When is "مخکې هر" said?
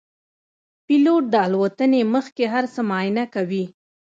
2.13-2.65